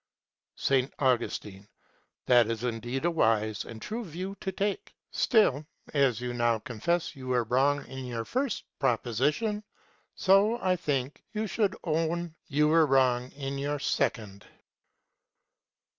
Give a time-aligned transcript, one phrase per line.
[0.57, 0.89] S.
[0.97, 1.67] Augustine.
[2.25, 4.95] That is indeed a wise and true view to take.
[5.11, 9.63] Still as you now confess you were wrong in your first proposition,
[10.15, 14.47] so I think you should own you are wrong in your second.